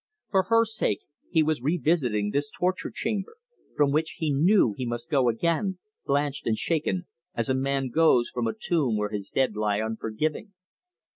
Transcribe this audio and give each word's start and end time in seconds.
For 0.31 0.45
her 0.49 0.65
sake 0.65 1.01
he 1.29 1.43
was 1.43 1.61
revisiting 1.61 2.31
this 2.31 2.49
torture 2.49 2.89
chamber, 2.89 3.37
from 3.77 3.91
which 3.91 4.15
he 4.17 4.31
knew 4.33 4.73
he 4.75 4.83
must 4.83 5.11
go 5.11 5.29
again, 5.29 5.77
blanched 6.07 6.47
and 6.47 6.57
shaken, 6.57 7.05
as 7.35 7.49
a 7.49 7.53
man 7.53 7.89
goes 7.89 8.31
from 8.31 8.47
a 8.47 8.53
tomb 8.59 8.97
where 8.97 9.09
his 9.11 9.29
dead 9.29 9.55
lie 9.55 9.77
unforgiving. 9.79 10.53